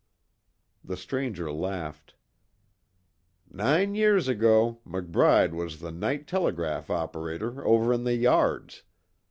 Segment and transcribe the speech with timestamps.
[0.83, 2.15] The stranger laughed:
[3.51, 8.81] "Nine years ago McBride was the night telegraph operator over in the yards.